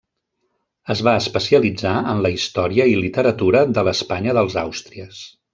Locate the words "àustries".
4.67-5.25